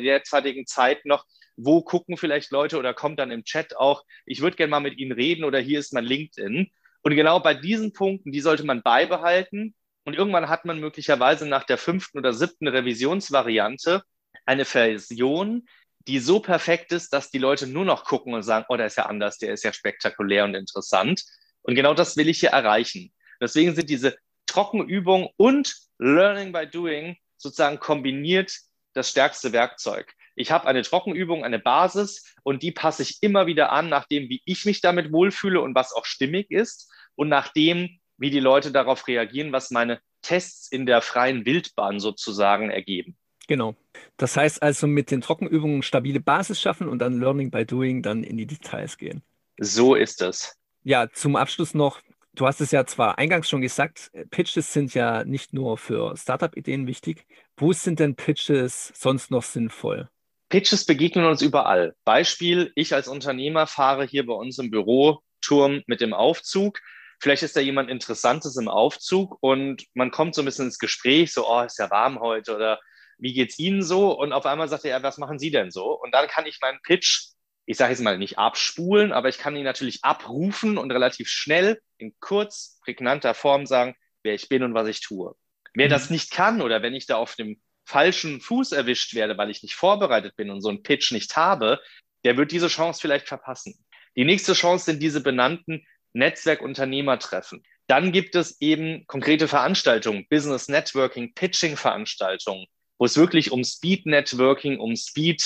derzeitigen 0.00 0.66
Zeit 0.66 1.04
noch, 1.04 1.24
wo 1.56 1.82
gucken 1.82 2.16
vielleicht 2.16 2.50
Leute 2.50 2.78
oder 2.78 2.94
kommt 2.94 3.18
dann 3.18 3.30
im 3.30 3.44
Chat 3.44 3.76
auch, 3.76 4.04
ich 4.26 4.40
würde 4.40 4.56
gerne 4.56 4.70
mal 4.70 4.80
mit 4.80 4.98
Ihnen 4.98 5.12
reden 5.12 5.44
oder 5.44 5.58
hier 5.58 5.78
ist 5.78 5.92
mein 5.92 6.04
LinkedIn. 6.04 6.70
Und 7.02 7.14
genau 7.14 7.40
bei 7.40 7.54
diesen 7.54 7.92
Punkten, 7.92 8.32
die 8.32 8.40
sollte 8.40 8.64
man 8.64 8.82
beibehalten. 8.82 9.74
Und 10.04 10.14
irgendwann 10.14 10.48
hat 10.48 10.64
man 10.64 10.80
möglicherweise 10.80 11.46
nach 11.48 11.64
der 11.64 11.78
fünften 11.78 12.18
oder 12.18 12.32
siebten 12.32 12.68
Revisionsvariante 12.68 14.02
eine 14.44 14.64
Version, 14.64 15.66
die 16.06 16.20
so 16.20 16.40
perfekt 16.40 16.92
ist, 16.92 17.12
dass 17.12 17.30
die 17.30 17.38
Leute 17.38 17.66
nur 17.66 17.84
noch 17.84 18.04
gucken 18.04 18.34
und 18.34 18.42
sagen, 18.42 18.66
oh, 18.68 18.76
der 18.76 18.86
ist 18.86 18.96
ja 18.96 19.06
anders, 19.06 19.38
der 19.38 19.52
ist 19.52 19.64
ja 19.64 19.72
spektakulär 19.72 20.44
und 20.44 20.54
interessant. 20.54 21.22
Und 21.62 21.74
genau 21.74 21.94
das 21.94 22.16
will 22.16 22.28
ich 22.28 22.40
hier 22.40 22.50
erreichen. 22.50 23.12
Deswegen 23.40 23.74
sind 23.74 23.90
diese 23.90 24.16
Trockenübungen 24.46 25.28
und 25.36 25.74
Learning 25.98 26.52
by 26.52 26.66
Doing 26.66 27.16
sozusagen 27.36 27.78
kombiniert 27.78 28.56
das 28.92 29.10
stärkste 29.10 29.52
Werkzeug. 29.52 30.14
Ich 30.34 30.50
habe 30.50 30.66
eine 30.66 30.82
Trockenübung, 30.82 31.44
eine 31.44 31.58
Basis 31.58 32.34
und 32.42 32.62
die 32.62 32.72
passe 32.72 33.02
ich 33.02 33.18
immer 33.22 33.46
wieder 33.46 33.72
an, 33.72 33.88
nachdem, 33.88 34.28
wie 34.28 34.42
ich 34.44 34.64
mich 34.64 34.80
damit 34.80 35.12
wohlfühle 35.12 35.60
und 35.60 35.74
was 35.74 35.92
auch 35.92 36.04
stimmig 36.04 36.50
ist 36.50 36.90
und 37.14 37.28
nachdem, 37.28 37.98
wie 38.18 38.30
die 38.30 38.40
Leute 38.40 38.72
darauf 38.72 39.08
reagieren, 39.08 39.52
was 39.52 39.70
meine 39.70 40.00
Tests 40.22 40.70
in 40.70 40.86
der 40.86 41.02
freien 41.02 41.46
Wildbahn 41.46 42.00
sozusagen 42.00 42.70
ergeben. 42.70 43.16
Genau. 43.48 43.76
Das 44.16 44.36
heißt 44.36 44.62
also 44.62 44.86
mit 44.86 45.10
den 45.10 45.20
Trockenübungen 45.20 45.82
stabile 45.82 46.20
Basis 46.20 46.60
schaffen 46.60 46.88
und 46.88 46.98
dann 46.98 47.20
Learning 47.20 47.50
by 47.50 47.64
Doing 47.64 48.02
dann 48.02 48.24
in 48.24 48.36
die 48.36 48.46
Details 48.46 48.98
gehen. 48.98 49.22
So 49.58 49.94
ist 49.94 50.20
es. 50.20 50.56
Ja, 50.82 51.10
zum 51.10 51.36
Abschluss 51.36 51.74
noch, 51.74 52.00
du 52.36 52.46
hast 52.46 52.60
es 52.60 52.70
ja 52.70 52.86
zwar 52.86 53.18
eingangs 53.18 53.48
schon 53.48 53.60
gesagt, 53.60 54.10
Pitches 54.30 54.72
sind 54.72 54.94
ja 54.94 55.24
nicht 55.24 55.52
nur 55.52 55.78
für 55.78 56.16
Startup-Ideen 56.16 56.86
wichtig. 56.86 57.26
Wo 57.56 57.72
sind 57.72 57.98
denn 57.98 58.14
Pitches 58.14 58.92
sonst 58.94 59.30
noch 59.30 59.42
sinnvoll? 59.42 60.08
Pitches 60.48 60.86
begegnen 60.86 61.26
uns 61.26 61.42
überall. 61.42 61.96
Beispiel, 62.04 62.70
ich 62.76 62.94
als 62.94 63.08
Unternehmer 63.08 63.66
fahre 63.66 64.04
hier 64.06 64.24
bei 64.24 64.34
uns 64.34 64.58
im 64.58 64.70
Büroturm 64.70 65.82
mit 65.86 66.00
dem 66.00 66.14
Aufzug. 66.14 66.78
Vielleicht 67.20 67.42
ist 67.42 67.56
da 67.56 67.60
jemand 67.60 67.90
Interessantes 67.90 68.56
im 68.56 68.68
Aufzug 68.68 69.38
und 69.40 69.84
man 69.94 70.10
kommt 70.10 70.34
so 70.34 70.42
ein 70.42 70.44
bisschen 70.44 70.66
ins 70.66 70.78
Gespräch, 70.78 71.32
so, 71.32 71.48
oh, 71.48 71.62
ist 71.62 71.78
ja 71.78 71.90
warm 71.90 72.20
heute 72.20 72.54
oder 72.54 72.78
wie 73.18 73.32
geht's 73.32 73.58
Ihnen 73.58 73.82
so? 73.82 74.16
Und 74.16 74.32
auf 74.32 74.44
einmal 74.44 74.68
sagt 74.68 74.84
er, 74.84 74.90
ja, 74.90 75.02
was 75.02 75.16
machen 75.16 75.38
Sie 75.38 75.50
denn 75.50 75.70
so? 75.70 75.98
Und 75.98 76.12
dann 76.12 76.28
kann 76.28 76.46
ich 76.46 76.58
meinen 76.60 76.78
Pitch, 76.82 77.30
ich 77.66 77.76
sage 77.76 77.90
jetzt 77.90 78.00
mal 78.00 78.16
nicht 78.16 78.38
abspulen, 78.38 79.12
aber 79.12 79.28
ich 79.28 79.38
kann 79.38 79.56
ihn 79.56 79.64
natürlich 79.64 80.02
abrufen 80.02 80.78
und 80.78 80.92
relativ 80.92 81.28
schnell 81.28 81.80
in 81.98 82.14
kurz, 82.20 82.78
prägnanter 82.82 83.34
Form 83.34 83.66
sagen, 83.66 83.96
wer 84.22 84.34
ich 84.34 84.48
bin 84.48 84.62
und 84.62 84.74
was 84.74 84.88
ich 84.88 85.00
tue. 85.00 85.34
Wer 85.74 85.86
mhm. 85.86 85.90
das 85.90 86.08
nicht 86.08 86.30
kann 86.30 86.62
oder 86.62 86.82
wenn 86.82 86.94
ich 86.94 87.06
da 87.06 87.16
auf 87.16 87.34
dem 87.34 87.60
falschen 87.84 88.40
Fuß 88.40 88.72
erwischt 88.72 89.14
werde, 89.14 89.36
weil 89.36 89.50
ich 89.50 89.62
nicht 89.62 89.74
vorbereitet 89.74 90.36
bin 90.36 90.50
und 90.50 90.60
so 90.60 90.68
einen 90.68 90.82
Pitch 90.82 91.12
nicht 91.12 91.36
habe, 91.36 91.80
der 92.24 92.36
wird 92.36 92.52
diese 92.52 92.68
Chance 92.68 93.00
vielleicht 93.00 93.28
verpassen. 93.28 93.84
Die 94.16 94.24
nächste 94.24 94.54
Chance 94.54 94.86
sind 94.86 95.02
diese 95.02 95.20
benannten 95.20 95.86
Netzwerkunternehmertreffen. 96.12 97.62
Dann 97.86 98.10
gibt 98.10 98.34
es 98.34 98.60
eben 98.60 99.06
konkrete 99.06 99.46
Veranstaltungen, 99.48 100.26
Business 100.28 100.68
Networking, 100.68 101.34
Pitching-Veranstaltungen, 101.34 102.66
wo 102.98 103.04
es 103.04 103.16
wirklich 103.16 103.52
um 103.52 103.62
Speed 103.62 104.06
Networking, 104.06 104.80
um 104.80 104.96
Speed 104.96 105.44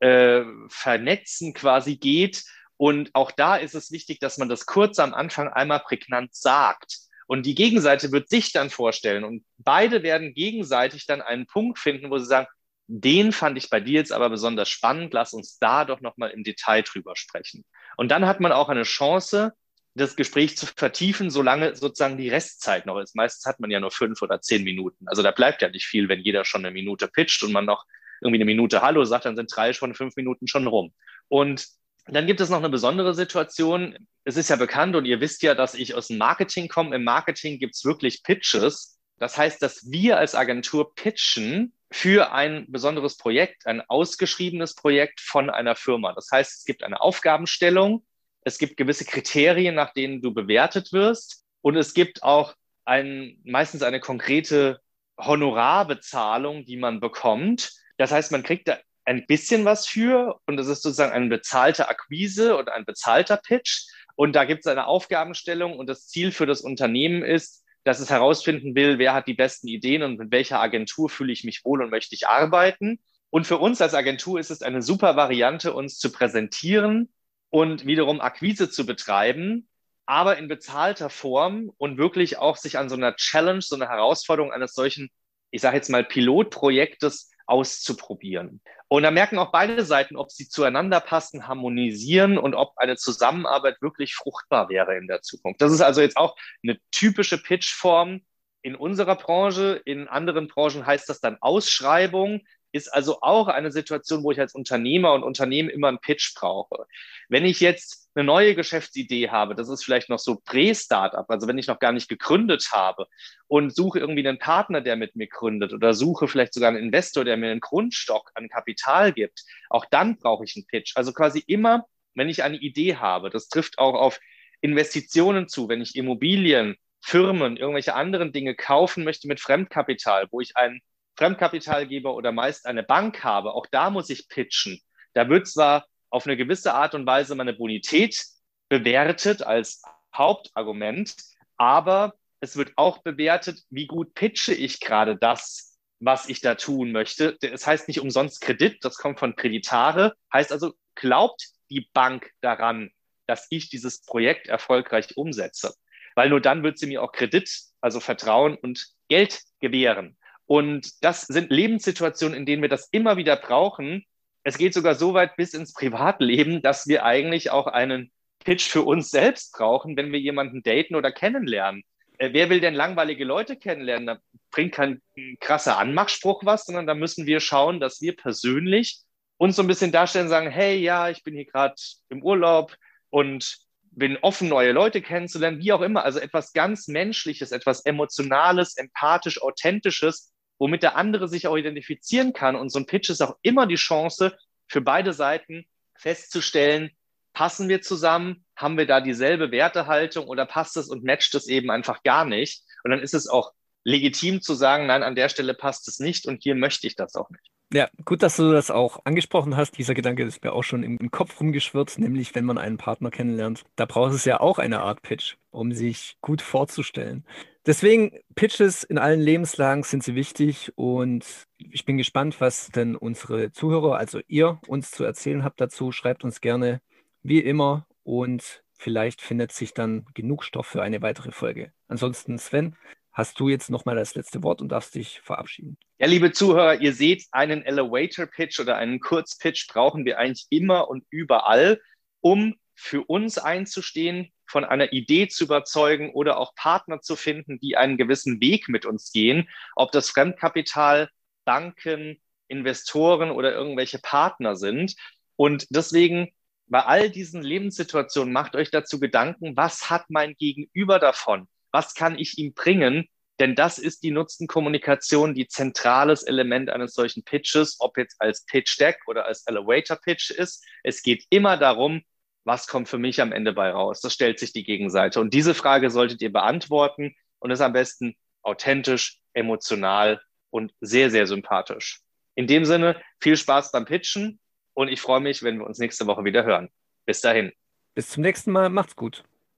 äh, 0.00 0.42
Vernetzen 0.68 1.54
quasi 1.54 1.96
geht. 1.96 2.44
Und 2.76 3.14
auch 3.14 3.30
da 3.30 3.56
ist 3.56 3.74
es 3.74 3.90
wichtig, 3.90 4.20
dass 4.20 4.38
man 4.38 4.48
das 4.48 4.66
kurz 4.66 4.98
am 4.98 5.14
Anfang 5.14 5.48
einmal 5.48 5.80
prägnant 5.80 6.34
sagt. 6.34 6.98
Und 7.26 7.44
die 7.44 7.54
Gegenseite 7.54 8.12
wird 8.12 8.28
sich 8.28 8.52
dann 8.52 8.70
vorstellen 8.70 9.24
und 9.24 9.44
beide 9.58 10.02
werden 10.02 10.32
gegenseitig 10.32 11.06
dann 11.06 11.22
einen 11.22 11.46
Punkt 11.46 11.78
finden, 11.78 12.10
wo 12.10 12.18
sie 12.18 12.26
sagen, 12.26 12.46
den 12.88 13.32
fand 13.32 13.58
ich 13.58 13.68
bei 13.68 13.80
dir 13.80 13.94
jetzt 13.94 14.12
aber 14.12 14.30
besonders 14.30 14.68
spannend, 14.68 15.12
lass 15.12 15.32
uns 15.32 15.58
da 15.58 15.84
doch 15.84 16.00
nochmal 16.00 16.30
im 16.30 16.44
Detail 16.44 16.82
drüber 16.82 17.16
sprechen. 17.16 17.64
Und 17.96 18.10
dann 18.10 18.26
hat 18.26 18.38
man 18.38 18.52
auch 18.52 18.68
eine 18.68 18.84
Chance, 18.84 19.52
das 19.94 20.14
Gespräch 20.14 20.56
zu 20.56 20.66
vertiefen, 20.66 21.30
solange 21.30 21.74
sozusagen 21.74 22.18
die 22.18 22.28
Restzeit 22.28 22.86
noch 22.86 23.00
ist. 23.00 23.16
Meistens 23.16 23.46
hat 23.46 23.60
man 23.60 23.70
ja 23.70 23.80
nur 23.80 23.90
fünf 23.90 24.22
oder 24.22 24.40
zehn 24.40 24.62
Minuten. 24.62 25.08
Also 25.08 25.22
da 25.22 25.30
bleibt 25.30 25.62
ja 25.62 25.70
nicht 25.70 25.86
viel, 25.86 26.08
wenn 26.08 26.20
jeder 26.20 26.44
schon 26.44 26.64
eine 26.64 26.72
Minute 26.72 27.08
pitcht 27.08 27.42
und 27.42 27.52
man 27.52 27.64
noch 27.64 27.84
irgendwie 28.20 28.38
eine 28.38 28.44
Minute 28.44 28.82
Hallo 28.82 29.04
sagt, 29.04 29.24
dann 29.24 29.36
sind 29.36 29.54
drei 29.54 29.72
von 29.72 29.94
fünf 29.94 30.16
Minuten 30.16 30.46
schon 30.46 30.66
rum. 30.66 30.92
Und 31.28 31.66
dann 32.06 32.26
gibt 32.26 32.40
es 32.40 32.50
noch 32.50 32.58
eine 32.58 32.68
besondere 32.68 33.14
Situation. 33.14 33.96
Es 34.24 34.36
ist 34.36 34.50
ja 34.50 34.56
bekannt 34.56 34.94
und 34.94 35.04
ihr 35.06 35.20
wisst 35.20 35.42
ja, 35.42 35.54
dass 35.54 35.74
ich 35.74 35.94
aus 35.94 36.08
dem 36.08 36.18
Marketing 36.18 36.68
komme. 36.68 36.94
Im 36.94 37.04
Marketing 37.04 37.58
gibt 37.58 37.74
es 37.74 37.84
wirklich 37.84 38.22
Pitches. 38.22 38.98
Das 39.18 39.36
heißt, 39.36 39.60
dass 39.62 39.90
wir 39.90 40.18
als 40.18 40.34
Agentur 40.34 40.94
pitchen 40.94 41.72
für 41.90 42.32
ein 42.32 42.66
besonderes 42.68 43.16
Projekt, 43.16 43.66
ein 43.66 43.80
ausgeschriebenes 43.80 44.74
Projekt 44.74 45.20
von 45.20 45.50
einer 45.50 45.74
Firma. 45.74 46.12
Das 46.12 46.28
heißt, 46.32 46.58
es 46.58 46.64
gibt 46.64 46.82
eine 46.82 47.00
Aufgabenstellung 47.00 48.04
es 48.46 48.58
gibt 48.58 48.76
gewisse 48.76 49.04
Kriterien, 49.04 49.74
nach 49.74 49.92
denen 49.92 50.22
du 50.22 50.32
bewertet 50.32 50.92
wirst. 50.92 51.44
Und 51.62 51.74
es 51.76 51.94
gibt 51.94 52.22
auch 52.22 52.54
ein, 52.84 53.40
meistens 53.44 53.82
eine 53.82 53.98
konkrete 53.98 54.78
Honorarbezahlung, 55.18 56.64
die 56.64 56.76
man 56.76 57.00
bekommt. 57.00 57.72
Das 57.96 58.12
heißt, 58.12 58.32
man 58.32 58.42
kriegt 58.42 58.68
da 58.68 58.78
ein 59.04 59.26
bisschen 59.26 59.64
was 59.64 59.86
für 59.86 60.40
und 60.46 60.58
es 60.58 60.66
ist 60.66 60.82
sozusagen 60.82 61.12
eine 61.12 61.28
bezahlte 61.28 61.88
Akquise 61.88 62.56
oder 62.56 62.74
ein 62.74 62.84
bezahlter 62.84 63.36
Pitch. 63.36 63.86
Und 64.16 64.34
da 64.34 64.44
gibt 64.44 64.60
es 64.60 64.66
eine 64.66 64.86
Aufgabenstellung 64.86 65.78
und 65.78 65.88
das 65.88 66.08
Ziel 66.08 66.32
für 66.32 66.46
das 66.46 66.60
Unternehmen 66.60 67.22
ist, 67.22 67.64
dass 67.84 68.00
es 68.00 68.10
herausfinden 68.10 68.74
will, 68.74 68.98
wer 68.98 69.14
hat 69.14 69.28
die 69.28 69.34
besten 69.34 69.68
Ideen 69.68 70.02
und 70.02 70.18
mit 70.18 70.32
welcher 70.32 70.60
Agentur 70.60 71.08
fühle 71.08 71.32
ich 71.32 71.44
mich 71.44 71.64
wohl 71.64 71.82
und 71.82 71.90
möchte 71.90 72.16
ich 72.16 72.26
arbeiten. 72.26 72.98
Und 73.30 73.46
für 73.46 73.58
uns 73.58 73.80
als 73.80 73.94
Agentur 73.94 74.40
ist 74.40 74.50
es 74.50 74.62
eine 74.62 74.82
super 74.82 75.14
Variante, 75.14 75.72
uns 75.72 75.98
zu 75.98 76.10
präsentieren 76.10 77.12
und 77.50 77.86
wiederum 77.86 78.20
Akquise 78.20 78.70
zu 78.70 78.86
betreiben, 78.86 79.68
aber 80.04 80.36
in 80.36 80.48
bezahlter 80.48 81.10
Form 81.10 81.70
und 81.76 81.96
wirklich 81.96 82.38
auch 82.38 82.56
sich 82.56 82.76
an 82.76 82.88
so 82.88 82.96
einer 82.96 83.14
Challenge, 83.14 83.62
so 83.62 83.76
einer 83.76 83.88
Herausforderung 83.88 84.52
eines 84.52 84.74
solchen, 84.74 85.10
ich 85.50 85.60
sage 85.60 85.76
jetzt 85.76 85.88
mal, 85.88 86.04
Pilotprojektes 86.04 87.30
auszuprobieren. 87.46 88.60
Und 88.88 89.02
da 89.02 89.10
merken 89.10 89.38
auch 89.38 89.50
beide 89.50 89.84
Seiten, 89.84 90.16
ob 90.16 90.30
sie 90.30 90.48
zueinander 90.48 91.00
passen, 91.00 91.48
harmonisieren 91.48 92.38
und 92.38 92.54
ob 92.54 92.72
eine 92.76 92.96
Zusammenarbeit 92.96 93.80
wirklich 93.82 94.14
fruchtbar 94.14 94.68
wäre 94.68 94.96
in 94.96 95.06
der 95.06 95.22
Zukunft. 95.22 95.60
Das 95.60 95.72
ist 95.72 95.80
also 95.80 96.00
jetzt 96.00 96.16
auch 96.16 96.36
eine 96.62 96.78
typische 96.92 97.38
Pitchform 97.38 98.22
in 98.62 98.74
unserer 98.74 99.16
Branche. 99.16 99.80
In 99.84 100.08
anderen 100.08 100.48
Branchen 100.48 100.86
heißt 100.86 101.08
das 101.08 101.20
dann 101.20 101.38
Ausschreibung 101.40 102.42
ist 102.76 102.88
also 102.88 103.20
auch 103.20 103.48
eine 103.48 103.72
Situation, 103.72 104.22
wo 104.22 104.30
ich 104.30 104.40
als 104.40 104.54
Unternehmer 104.54 105.12
und 105.14 105.22
Unternehmen 105.22 105.68
immer 105.68 105.88
einen 105.88 106.00
Pitch 106.00 106.34
brauche. 106.34 106.86
Wenn 107.28 107.44
ich 107.44 107.60
jetzt 107.60 108.10
eine 108.14 108.24
neue 108.24 108.54
Geschäftsidee 108.54 109.28
habe, 109.30 109.54
das 109.54 109.68
ist 109.68 109.84
vielleicht 109.84 110.08
noch 110.08 110.18
so 110.18 110.36
Prä-Startup, 110.44 111.28
also 111.28 111.46
wenn 111.48 111.58
ich 111.58 111.66
noch 111.66 111.78
gar 111.78 111.92
nicht 111.92 112.08
gegründet 112.08 112.70
habe 112.72 113.06
und 113.46 113.74
suche 113.74 113.98
irgendwie 113.98 114.26
einen 114.26 114.38
Partner, 114.38 114.80
der 114.80 114.96
mit 114.96 115.16
mir 115.16 115.26
gründet 115.26 115.72
oder 115.72 115.92
suche 115.92 116.28
vielleicht 116.28 116.54
sogar 116.54 116.70
einen 116.70 116.78
Investor, 116.78 117.24
der 117.24 117.36
mir 117.36 117.50
einen 117.50 117.60
Grundstock 117.60 118.30
an 118.34 118.48
Kapital 118.48 119.12
gibt, 119.12 119.44
auch 119.68 119.84
dann 119.84 120.16
brauche 120.16 120.44
ich 120.44 120.56
einen 120.56 120.66
Pitch. 120.66 120.96
Also 120.96 121.12
quasi 121.12 121.42
immer, 121.46 121.86
wenn 122.14 122.28
ich 122.28 122.42
eine 122.42 122.56
Idee 122.56 122.96
habe, 122.96 123.30
das 123.30 123.48
trifft 123.48 123.78
auch 123.78 123.94
auf 123.94 124.18
Investitionen 124.60 125.48
zu, 125.48 125.68
wenn 125.68 125.82
ich 125.82 125.96
Immobilien, 125.96 126.76
Firmen, 127.00 127.56
irgendwelche 127.56 127.94
anderen 127.94 128.32
Dinge 128.32 128.54
kaufen 128.54 129.04
möchte 129.04 129.28
mit 129.28 129.40
Fremdkapital, 129.40 130.26
wo 130.30 130.40
ich 130.40 130.56
einen 130.56 130.80
Fremdkapitalgeber 131.16 132.14
oder 132.14 132.32
meist 132.32 132.66
eine 132.66 132.82
Bank 132.82 133.24
habe, 133.24 133.54
auch 133.54 133.66
da 133.66 133.90
muss 133.90 134.10
ich 134.10 134.28
pitchen. 134.28 134.80
Da 135.14 135.28
wird 135.28 135.46
zwar 135.48 135.86
auf 136.10 136.26
eine 136.26 136.36
gewisse 136.36 136.74
Art 136.74 136.94
und 136.94 137.06
Weise 137.06 137.34
meine 137.34 137.54
Bonität 137.54 138.24
bewertet 138.68 139.42
als 139.42 139.82
Hauptargument, 140.14 141.14
aber 141.56 142.14
es 142.40 142.56
wird 142.56 142.72
auch 142.76 142.98
bewertet, 142.98 143.62
wie 143.70 143.86
gut 143.86 144.14
pitche 144.14 144.54
ich 144.54 144.80
gerade 144.80 145.16
das, 145.16 145.78
was 146.00 146.28
ich 146.28 146.40
da 146.40 146.54
tun 146.54 146.92
möchte. 146.92 147.36
Es 147.40 147.66
heißt 147.66 147.88
nicht 147.88 148.00
umsonst 148.00 148.40
Kredit, 148.40 148.84
das 148.84 148.98
kommt 148.98 149.18
von 149.18 149.36
Kreditare, 149.36 150.14
heißt 150.32 150.52
also, 150.52 150.74
glaubt 150.94 151.46
die 151.70 151.88
Bank 151.92 152.30
daran, 152.40 152.90
dass 153.26 153.46
ich 153.50 153.70
dieses 153.70 154.02
Projekt 154.02 154.48
erfolgreich 154.48 155.16
umsetze. 155.16 155.74
Weil 156.14 156.30
nur 156.30 156.40
dann 156.40 156.62
wird 156.62 156.78
sie 156.78 156.86
mir 156.86 157.02
auch 157.02 157.12
Kredit, 157.12 157.50
also 157.80 158.00
Vertrauen 158.00 158.56
und 158.56 158.86
Geld 159.08 159.42
gewähren. 159.60 160.16
Und 160.46 161.04
das 161.04 161.22
sind 161.22 161.50
Lebenssituationen, 161.50 162.36
in 162.36 162.46
denen 162.46 162.62
wir 162.62 162.68
das 162.68 162.88
immer 162.92 163.16
wieder 163.16 163.36
brauchen. 163.36 164.04
Es 164.44 164.58
geht 164.58 164.74
sogar 164.74 164.94
so 164.94 165.12
weit 165.12 165.36
bis 165.36 165.54
ins 165.54 165.72
Privatleben, 165.72 166.62
dass 166.62 166.86
wir 166.86 167.04
eigentlich 167.04 167.50
auch 167.50 167.66
einen 167.66 168.12
Pitch 168.44 168.68
für 168.68 168.82
uns 168.82 169.10
selbst 169.10 169.52
brauchen, 169.52 169.96
wenn 169.96 170.12
wir 170.12 170.20
jemanden 170.20 170.62
daten 170.62 170.94
oder 170.94 171.10
kennenlernen. 171.10 171.82
Äh, 172.18 172.30
wer 172.32 172.48
will 172.48 172.60
denn 172.60 172.74
langweilige 172.74 173.24
Leute 173.24 173.56
kennenlernen? 173.56 174.06
Da 174.06 174.18
bringt 174.52 174.72
kein 174.72 175.02
krasser 175.40 175.78
Anmachspruch 175.78 176.44
was, 176.44 176.64
sondern 176.64 176.86
da 176.86 176.94
müssen 176.94 177.26
wir 177.26 177.40
schauen, 177.40 177.80
dass 177.80 178.00
wir 178.00 178.14
persönlich 178.14 179.00
uns 179.38 179.56
so 179.56 179.62
ein 179.62 179.68
bisschen 179.68 179.92
darstellen, 179.92 180.28
sagen, 180.28 180.50
hey, 180.50 180.78
ja, 180.78 181.10
ich 181.10 181.22
bin 181.24 181.34
hier 181.34 181.44
gerade 181.44 181.74
im 182.08 182.22
Urlaub 182.22 182.74
und 183.10 183.58
bin 183.90 184.18
offen, 184.18 184.48
neue 184.48 184.72
Leute 184.72 185.02
kennenzulernen, 185.02 185.58
wie 185.60 185.72
auch 185.72 185.80
immer. 185.80 186.04
Also 186.04 186.20
etwas 186.20 186.52
ganz 186.52 186.86
Menschliches, 186.86 187.50
etwas 187.50 187.84
Emotionales, 187.84 188.76
Empathisch, 188.76 189.40
Authentisches, 189.42 190.32
womit 190.58 190.82
der 190.82 190.96
andere 190.96 191.28
sich 191.28 191.46
auch 191.46 191.56
identifizieren 191.56 192.32
kann. 192.32 192.56
Und 192.56 192.70
so 192.70 192.78
ein 192.78 192.86
Pitch 192.86 193.10
ist 193.10 193.22
auch 193.22 193.36
immer 193.42 193.66
die 193.66 193.76
Chance 193.76 194.36
für 194.68 194.80
beide 194.80 195.12
Seiten 195.12 195.66
festzustellen, 195.94 196.90
passen 197.32 197.68
wir 197.68 197.82
zusammen, 197.82 198.44
haben 198.56 198.78
wir 198.78 198.86
da 198.86 199.00
dieselbe 199.00 199.50
Wertehaltung 199.50 200.26
oder 200.26 200.46
passt 200.46 200.76
es 200.76 200.88
und 200.88 201.04
matcht 201.04 201.34
es 201.34 201.48
eben 201.48 201.70
einfach 201.70 202.02
gar 202.02 202.24
nicht. 202.24 202.62
Und 202.82 202.90
dann 202.90 203.00
ist 203.00 203.14
es 203.14 203.28
auch 203.28 203.52
legitim 203.84 204.40
zu 204.40 204.54
sagen, 204.54 204.86
nein, 204.86 205.02
an 205.02 205.14
der 205.14 205.28
Stelle 205.28 205.54
passt 205.54 205.86
es 205.86 206.00
nicht 206.00 206.26
und 206.26 206.42
hier 206.42 206.54
möchte 206.54 206.86
ich 206.86 206.96
das 206.96 207.14
auch 207.14 207.30
nicht. 207.30 207.50
Ja, 207.72 207.88
gut, 208.04 208.22
dass 208.22 208.36
du 208.36 208.52
das 208.52 208.70
auch 208.70 209.00
angesprochen 209.04 209.56
hast. 209.56 209.76
Dieser 209.76 209.94
Gedanke 209.94 210.22
ist 210.22 210.42
mir 210.42 210.52
auch 210.52 210.62
schon 210.62 210.82
im, 210.82 211.10
Kopf 211.10 211.40
rumgeschwirrt, 211.40 211.98
nämlich 211.98 212.34
wenn 212.34 212.44
man 212.44 212.58
einen 212.58 212.78
Partner 212.78 213.10
kennenlernt. 213.10 213.64
Da 213.74 213.86
braucht 213.86 214.14
es 214.14 214.24
ja 214.24 214.40
auch 214.40 214.58
eine 214.58 214.80
Art 214.80 215.02
Pitch, 215.02 215.34
um 215.50 215.72
sich 215.72 216.16
gut 216.20 216.42
vorzustellen. 216.42 217.26
Deswegen, 217.66 218.12
Pitches 218.36 218.84
in 218.84 218.96
allen 218.96 219.20
Lebenslagen 219.20 219.82
sind 219.82 220.04
sie 220.04 220.14
wichtig 220.14 220.72
und 220.76 221.26
ich 221.58 221.84
bin 221.84 221.96
gespannt, 221.96 222.40
was 222.40 222.68
denn 222.70 222.94
unsere 222.94 223.50
Zuhörer, 223.50 223.96
also 223.96 224.20
ihr, 224.28 224.60
uns 224.68 224.92
zu 224.92 225.02
erzählen 225.02 225.42
habt 225.42 225.60
dazu. 225.60 225.90
Schreibt 225.90 226.22
uns 226.22 226.40
gerne, 226.40 226.80
wie 227.22 227.40
immer, 227.40 227.86
und 228.06 228.62
vielleicht 228.78 229.20
findet 229.20 229.50
sich 229.50 229.74
dann 229.74 230.06
genug 230.14 230.44
Stoff 230.44 230.66
für 230.66 230.80
eine 230.80 231.02
weitere 231.02 231.32
Folge. 231.32 231.72
Ansonsten, 231.88 232.38
Sven, 232.38 232.76
hast 233.12 233.40
du 233.40 233.48
jetzt 233.48 233.68
nochmal 233.68 233.96
das 233.96 234.14
letzte 234.14 234.44
Wort 234.44 234.62
und 234.62 234.68
darfst 234.68 234.94
dich 234.94 235.20
verabschieden. 235.22 235.76
Ja, 235.98 236.06
liebe 236.06 236.30
Zuhörer, 236.30 236.80
ihr 236.80 236.92
seht, 236.92 237.24
einen 237.32 237.62
Elevator-Pitch 237.62 238.60
oder 238.60 238.76
einen 238.76 239.00
Kurzpitch 239.00 239.66
brauchen 239.66 240.04
wir 240.04 240.18
eigentlich 240.18 240.46
immer 240.50 240.88
und 240.88 241.04
überall, 241.10 241.80
um 242.20 242.54
für 242.74 243.02
uns 243.02 243.38
einzustehen, 243.38 244.30
von 244.46 244.64
einer 244.64 244.92
Idee 244.92 245.28
zu 245.28 245.44
überzeugen 245.44 246.10
oder 246.12 246.38
auch 246.38 246.54
Partner 246.54 247.00
zu 247.00 247.16
finden, 247.16 247.58
die 247.60 247.76
einen 247.76 247.96
gewissen 247.96 248.40
Weg 248.40 248.68
mit 248.68 248.86
uns 248.86 249.12
gehen, 249.12 249.48
ob 249.74 249.92
das 249.92 250.10
Fremdkapital, 250.10 251.10
Banken, 251.44 252.20
Investoren 252.48 253.30
oder 253.30 253.52
irgendwelche 253.52 253.98
Partner 253.98 254.56
sind. 254.56 254.94
Und 255.36 255.66
deswegen 255.70 256.30
bei 256.66 256.84
all 256.84 257.10
diesen 257.10 257.42
Lebenssituationen 257.42 258.32
macht 258.32 258.56
euch 258.56 258.70
dazu 258.70 258.98
Gedanken, 258.98 259.56
was 259.56 259.90
hat 259.90 260.06
mein 260.08 260.34
Gegenüber 260.34 260.98
davon? 260.98 261.48
Was 261.70 261.94
kann 261.94 262.18
ich 262.18 262.38
ihm 262.38 262.54
bringen? 262.54 263.08
Denn 263.38 263.54
das 263.54 263.78
ist 263.78 264.02
die 264.02 264.10
Nutzenkommunikation, 264.10 265.34
die 265.34 265.46
zentrales 265.46 266.22
Element 266.22 266.70
eines 266.70 266.94
solchen 266.94 267.22
Pitches, 267.22 267.76
ob 267.80 267.98
jetzt 267.98 268.16
als 268.18 268.46
Pitch 268.46 268.80
Deck 268.80 268.98
oder 269.06 269.26
als 269.26 269.46
Elevator 269.46 269.96
Pitch 269.98 270.30
ist. 270.30 270.64
Es 270.82 271.02
geht 271.02 271.24
immer 271.28 271.58
darum, 271.58 272.02
was 272.46 272.68
kommt 272.68 272.88
für 272.88 272.98
mich 272.98 273.20
am 273.20 273.32
Ende 273.32 273.52
bei 273.52 273.70
raus? 273.70 274.00
Das 274.00 274.14
stellt 274.14 274.38
sich 274.38 274.52
die 274.52 274.64
Gegenseite. 274.64 275.20
Und 275.20 275.34
diese 275.34 275.52
Frage 275.52 275.90
solltet 275.90 276.22
ihr 276.22 276.32
beantworten 276.32 277.14
und 277.40 277.50
ist 277.50 277.60
am 277.60 277.72
besten 277.72 278.16
authentisch, 278.42 279.18
emotional 279.34 280.22
und 280.50 280.72
sehr, 280.80 281.10
sehr 281.10 281.26
sympathisch. 281.26 282.00
In 282.36 282.46
dem 282.46 282.64
Sinne, 282.64 283.02
viel 283.20 283.36
Spaß 283.36 283.72
beim 283.72 283.84
Pitchen 283.84 284.38
und 284.74 284.88
ich 284.88 285.00
freue 285.00 285.20
mich, 285.20 285.42
wenn 285.42 285.58
wir 285.58 285.66
uns 285.66 285.78
nächste 285.78 286.06
Woche 286.06 286.24
wieder 286.24 286.44
hören. 286.44 286.70
Bis 287.04 287.20
dahin. 287.20 287.52
Bis 287.94 288.10
zum 288.10 288.22
nächsten 288.22 288.52
Mal. 288.52 288.68
Macht's 288.68 288.94
gut. 288.94 289.24